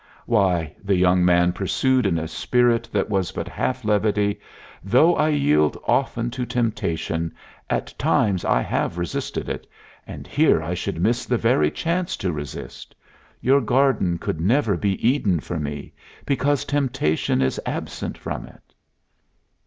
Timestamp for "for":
15.39-15.59